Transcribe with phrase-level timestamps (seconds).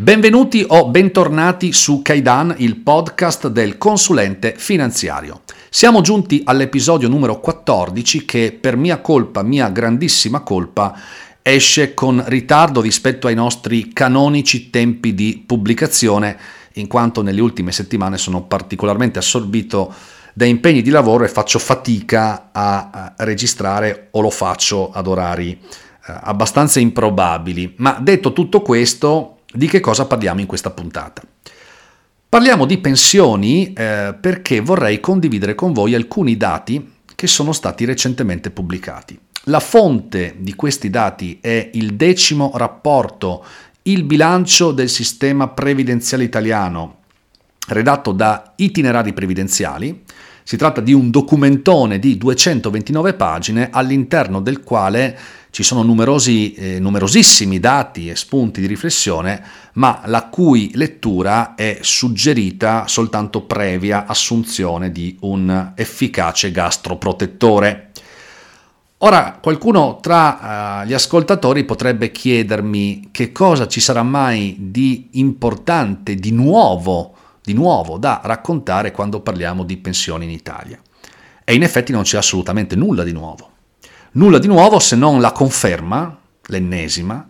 [0.00, 5.40] Benvenuti o bentornati su Kaidan, il podcast del consulente finanziario.
[5.70, 10.96] Siamo giunti all'episodio numero 14 che per mia colpa, mia grandissima colpa,
[11.42, 16.38] esce con ritardo rispetto ai nostri canonici tempi di pubblicazione,
[16.74, 19.92] in quanto nelle ultime settimane sono particolarmente assorbito
[20.32, 25.58] da impegni di lavoro e faccio fatica a registrare o lo faccio ad orari eh,
[26.22, 27.74] abbastanza improbabili.
[27.78, 31.22] Ma detto tutto questo, di che cosa parliamo in questa puntata?
[32.28, 38.50] Parliamo di pensioni eh, perché vorrei condividere con voi alcuni dati che sono stati recentemente
[38.50, 39.18] pubblicati.
[39.44, 43.44] La fonte di questi dati è il decimo rapporto
[43.82, 46.98] Il bilancio del sistema previdenziale italiano,
[47.68, 50.04] redatto da Itinerari Previdenziali.
[50.48, 55.14] Si tratta di un documentone di 229 pagine all'interno del quale
[55.50, 59.42] ci sono numerosi, eh, numerosissimi dati e spunti di riflessione,
[59.74, 67.90] ma la cui lettura è suggerita soltanto previa assunzione di un efficace gastroprotettore.
[69.00, 76.14] Ora, qualcuno tra uh, gli ascoltatori potrebbe chiedermi che cosa ci sarà mai di importante,
[76.14, 77.14] di nuovo,
[77.48, 80.78] di nuovo da raccontare quando parliamo di pensioni in Italia.
[81.42, 83.52] E in effetti non c'è assolutamente nulla di nuovo.
[84.12, 86.14] Nulla di nuovo se non la conferma,
[86.48, 87.26] l'ennesima,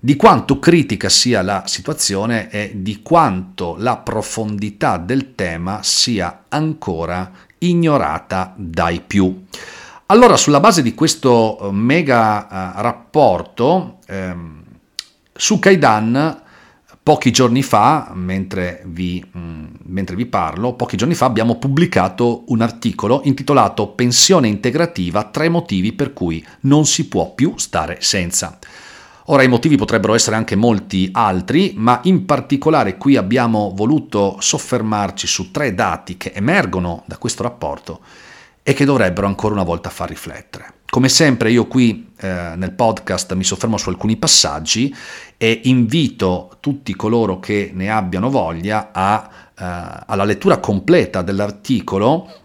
[0.00, 7.30] di quanto critica sia la situazione e di quanto la profondità del tema sia ancora
[7.58, 9.44] ignorata dai più.
[10.06, 14.62] Allora, sulla base di questo eh, mega uh, rapporto, ehm,
[15.32, 16.42] su Kaidan
[17.06, 22.42] Pochi giorni fa, mentre vi, mh, mm, mentre vi, parlo, pochi giorni fa abbiamo pubblicato
[22.48, 28.58] un articolo intitolato Pensione integrativa, tre motivi per cui non si può più stare senza.
[29.26, 35.28] Ora i motivi potrebbero essere anche molti altri, ma in particolare qui abbiamo voluto soffermarci
[35.28, 38.00] su tre dati che emergono da questo rapporto
[38.64, 40.75] e che dovrebbero ancora una volta far riflettere.
[40.88, 44.94] Come sempre io qui eh, nel podcast mi soffermo su alcuni passaggi
[45.36, 52.44] e invito tutti coloro che ne abbiano voglia a, eh, alla lettura completa dell'articolo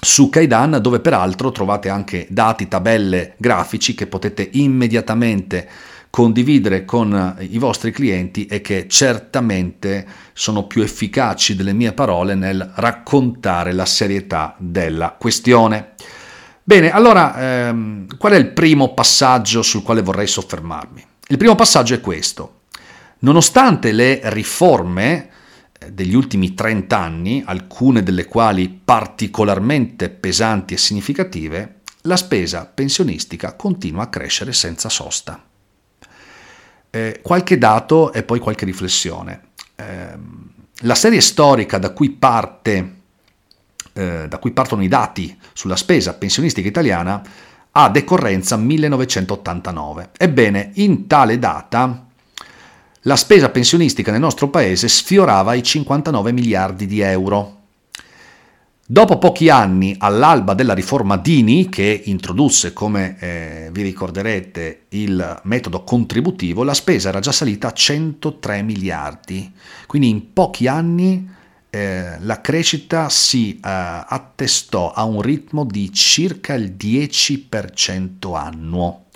[0.00, 5.68] su Kaidan dove peraltro trovate anche dati, tabelle, grafici che potete immediatamente
[6.10, 12.72] condividere con i vostri clienti e che certamente sono più efficaci delle mie parole nel
[12.76, 15.94] raccontare la serietà della questione.
[16.66, 21.06] Bene, allora ehm, qual è il primo passaggio sul quale vorrei soffermarmi?
[21.28, 22.60] Il primo passaggio è questo.
[23.18, 25.28] Nonostante le riforme
[25.78, 33.52] eh, degli ultimi 30 anni, alcune delle quali particolarmente pesanti e significative, la spesa pensionistica
[33.56, 35.44] continua a crescere senza sosta.
[36.88, 39.48] Eh, qualche dato e poi qualche riflessione.
[39.76, 40.18] Eh,
[40.78, 43.02] la serie storica da cui parte
[43.94, 47.22] eh, da cui partono i dati sulla spesa pensionistica italiana
[47.70, 50.10] ha decorrenza 1989.
[50.18, 52.06] Ebbene, in tale data
[53.06, 57.60] la spesa pensionistica nel nostro paese sfiorava i 59 miliardi di euro.
[58.86, 65.84] Dopo pochi anni, all'alba della riforma Dini, che introdusse, come eh, vi ricorderete, il metodo
[65.84, 69.52] contributivo, la spesa era già salita a 103 miliardi.
[69.86, 71.28] Quindi in pochi anni
[71.74, 79.06] eh, la crescita si eh, attestò a un ritmo di circa il 10% annuo.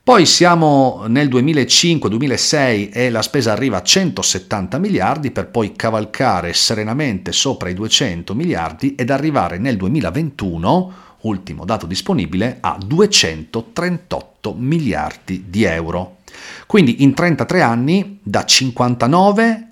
[0.00, 7.32] Poi siamo nel 2005-2006 e la spesa arriva a 170 miliardi per poi cavalcare serenamente
[7.32, 15.64] sopra i 200 miliardi ed arrivare nel 2021, ultimo dato disponibile, a 238 miliardi di
[15.64, 16.18] euro.
[16.66, 19.69] Quindi in 33 anni da 59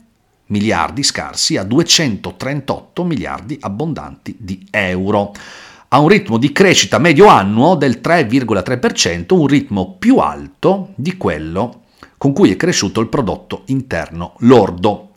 [0.48, 5.32] miliardi scarsi a 238 miliardi abbondanti di euro.
[5.88, 11.84] A un ritmo di crescita medio annuo del 3,3%, un ritmo più alto di quello
[12.18, 15.10] con cui è cresciuto il prodotto interno lordo.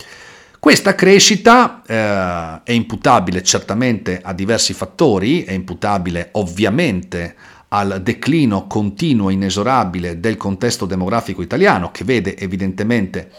[0.60, 7.36] Questa crescita eh, è imputabile certamente a diversi fattori, è imputabile ovviamente
[7.70, 13.32] al declino continuo e inesorabile del contesto demografico italiano che vede evidentemente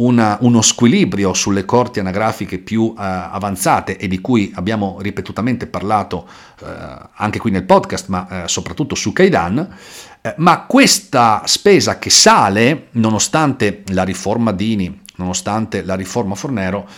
[0.00, 6.28] una, uno squilibrio sulle corti anagrafiche più eh, avanzate e di cui abbiamo ripetutamente parlato
[6.60, 6.66] eh,
[7.14, 9.76] anche qui nel podcast, ma eh, soprattutto su Kaidan,
[10.20, 16.88] eh, ma questa spesa che sale, nonostante la riforma Dini, nonostante la riforma Fornero,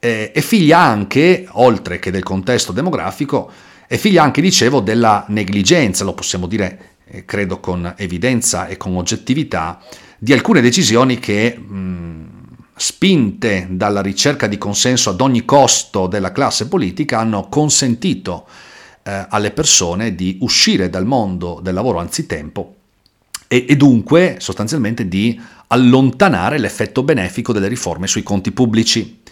[0.00, 3.50] eh, è figlia anche, oltre che del contesto demografico,
[3.86, 8.96] è figlia anche, dicevo, della negligenza, lo possiamo dire, eh, credo con evidenza e con
[8.96, 9.80] oggettività,
[10.18, 11.56] di alcune decisioni che...
[11.56, 12.27] Mh,
[12.78, 18.46] spinte dalla ricerca di consenso ad ogni costo della classe politica, hanno consentito
[19.02, 22.74] eh, alle persone di uscire dal mondo del lavoro anzitempo
[23.48, 29.22] e, e dunque sostanzialmente di allontanare l'effetto benefico delle riforme sui conti pubblici.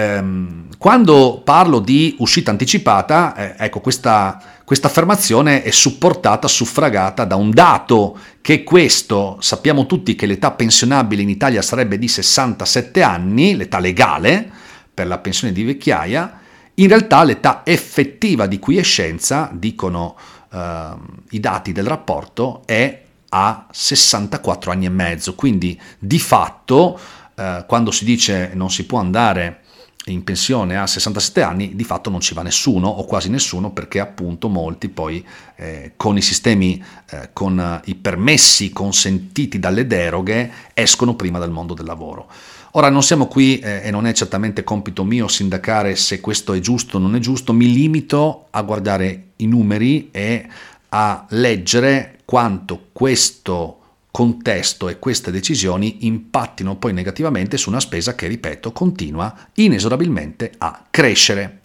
[0.00, 7.36] Ehm, quando parlo di uscita anticipata, eh, ecco, questa, questa affermazione è supportata, suffragata da
[7.36, 13.56] un dato che questo, sappiamo tutti che l'età pensionabile in Italia sarebbe di 67 anni,
[13.56, 14.50] l'età legale
[14.92, 16.38] per la pensione di vecchiaia,
[16.74, 20.16] in realtà l'età effettiva di quiescenza, dicono
[20.50, 20.88] eh,
[21.30, 26.98] i dati del rapporto, è a 64 anni e mezzo, quindi di fatto
[27.34, 29.59] eh, quando si dice non si può andare
[30.06, 34.00] in pensione a 67 anni, di fatto non ci va nessuno o quasi nessuno perché
[34.00, 35.24] appunto molti poi
[35.56, 41.74] eh, con i sistemi, eh, con i permessi consentiti dalle deroghe escono prima dal mondo
[41.74, 42.28] del lavoro.
[42.72, 46.60] Ora non siamo qui eh, e non è certamente compito mio sindacare se questo è
[46.60, 50.48] giusto o non è giusto, mi limito a guardare i numeri e
[50.90, 53.79] a leggere quanto questo
[54.10, 60.86] contesto e queste decisioni impattino poi negativamente su una spesa che, ripeto, continua inesorabilmente a
[60.90, 61.60] crescere.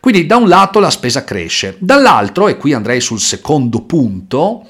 [0.00, 4.66] Quindi da un lato la spesa cresce, dall'altro, e qui andrei sul secondo punto,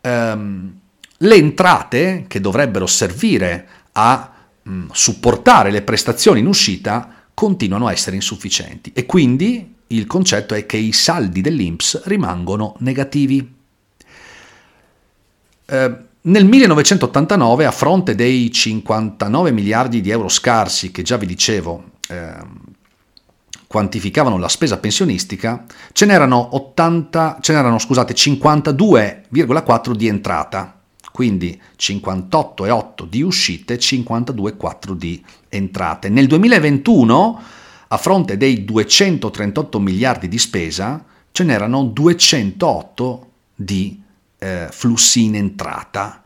[0.00, 0.80] ehm,
[1.18, 4.32] le entrate che dovrebbero servire a
[4.62, 10.54] mh, mm, supportare le prestazioni in uscita continuano a essere insufficienti e quindi il concetto
[10.54, 13.54] è che i saldi dell'INPS rimangono negativi.
[15.66, 21.82] Eh, nel 1989, a fronte dei 59 miliardi di euro scarsi che già vi dicevo
[22.08, 22.36] eh,
[23.66, 30.78] quantificavano la spesa pensionistica, ce n'erano, 80, ce n'erano scusate, 52,4 di entrata,
[31.10, 36.08] quindi 58,8 di uscite, 52,4 di entrate.
[36.08, 37.42] Nel 2021,
[37.88, 43.26] a fronte dei 238 miliardi di spesa, ce n'erano 208
[43.56, 44.01] di entrate
[44.42, 46.24] eh, flussi in entrata.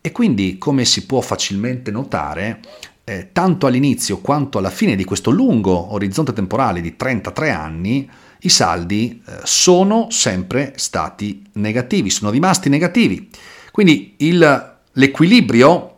[0.00, 2.60] E quindi, come si può facilmente notare,
[3.04, 8.08] eh, tanto all'inizio quanto alla fine di questo lungo orizzonte temporale di 33 anni,
[8.42, 13.28] i saldi eh, sono sempre stati negativi, sono rimasti negativi.
[13.72, 15.96] Quindi il, l'equilibrio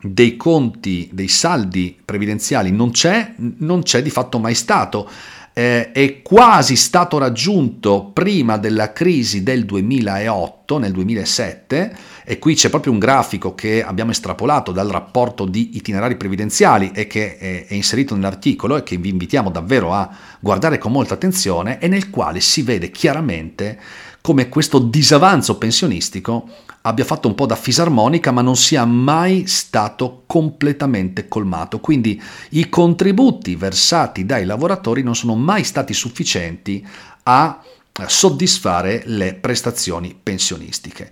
[0.00, 5.10] dei conti, dei saldi previdenziali non c'è, non c'è di fatto mai stato
[5.58, 12.68] eh, è quasi stato raggiunto prima della crisi del 2008, nel 2007, e qui c'è
[12.68, 17.72] proprio un grafico che abbiamo estrapolato dal rapporto di itinerari previdenziali e che è, è
[17.72, 22.40] inserito nell'articolo e che vi invitiamo davvero a guardare con molta attenzione e nel quale
[22.40, 23.78] si vede chiaramente
[24.26, 26.48] come questo disavanzo pensionistico
[26.82, 31.78] abbia fatto un po' da fisarmonica ma non sia mai stato completamente colmato.
[31.78, 32.20] Quindi
[32.50, 36.84] i contributi versati dai lavoratori non sono mai stati sufficienti
[37.22, 37.62] a
[38.04, 41.08] soddisfare le prestazioni pensionistiche.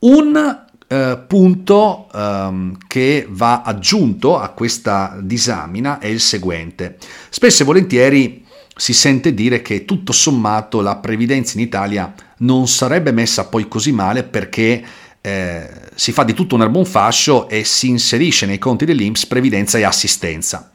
[0.00, 6.98] Un eh, punto ehm, che va aggiunto a questa disamina è il seguente.
[7.30, 8.45] Spesso e volentieri
[8.78, 13.90] si sente dire che tutto sommato la previdenza in Italia non sarebbe messa poi così
[13.90, 14.84] male perché
[15.22, 19.78] eh, si fa di tutto un un fascio e si inserisce nei conti dell'Inps previdenza
[19.78, 20.70] e assistenza.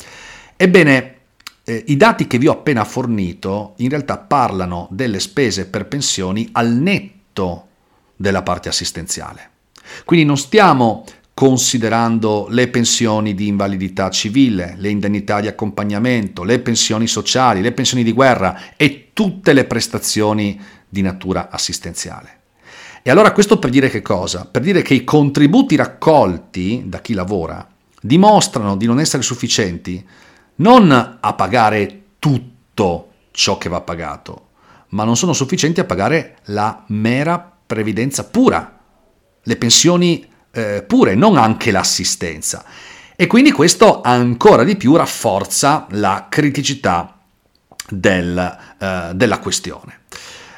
[0.57, 1.15] Ebbene,
[1.63, 6.49] eh, i dati che vi ho appena fornito in realtà parlano delle spese per pensioni
[6.53, 7.67] al netto
[8.15, 9.49] della parte assistenziale.
[10.05, 11.05] Quindi non stiamo
[11.41, 18.03] considerando le pensioni di invalidità civile, le indennità di accompagnamento, le pensioni sociali, le pensioni
[18.03, 22.41] di guerra e tutte le prestazioni di natura assistenziale.
[23.01, 24.45] E allora questo per dire che cosa?
[24.45, 27.67] Per dire che i contributi raccolti da chi lavora
[28.00, 30.07] dimostrano di non essere sufficienti
[30.57, 34.50] non a pagare tutto ciò che va pagato,
[34.89, 38.79] ma non sono sufficienti a pagare la mera previdenza pura,
[39.41, 42.63] le pensioni eh, pure, non anche l'assistenza.
[43.15, 47.17] E quindi questo ancora di più rafforza la criticità
[47.88, 50.00] del, eh, della questione.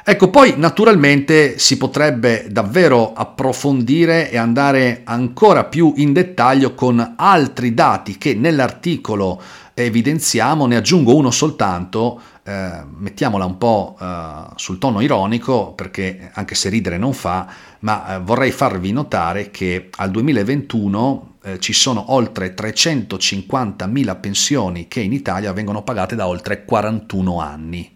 [0.06, 7.72] Ecco, poi naturalmente si potrebbe davvero approfondire e andare ancora più in dettaglio con altri
[7.72, 9.40] dati che nell'articolo
[9.74, 16.54] evidenziamo, ne aggiungo uno soltanto, eh, mettiamola un po' eh, sul tono ironico, perché anche
[16.54, 17.46] se ridere non fa,
[17.80, 25.00] ma eh, vorrei farvi notare che al 2021 eh, ci sono oltre 350.000 pensioni che
[25.00, 27.92] in Italia vengono pagate da oltre 41 anni.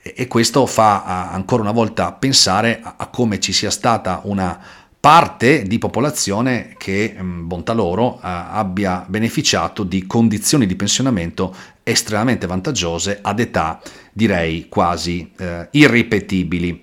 [0.00, 4.56] E questo fa ancora una volta pensare a come ci sia stata una
[4.98, 13.20] parte di popolazione che, mm, bontà loro, abbia beneficiato di condizioni di pensionamento estremamente vantaggiose
[13.22, 13.80] ad età
[14.12, 16.82] direi quasi eh, irripetibili.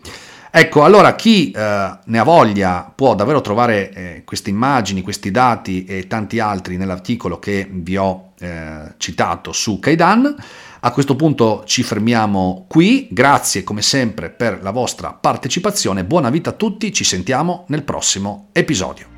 [0.55, 5.83] Ecco, allora chi eh, ne ha voglia può davvero trovare eh, queste immagini, questi dati
[5.83, 10.35] e tanti altri nell'articolo che vi ho eh, citato su Kaidan.
[10.81, 16.51] A questo punto ci fermiamo qui, grazie come sempre per la vostra partecipazione, buona vita
[16.51, 19.12] a tutti, ci sentiamo nel prossimo episodio.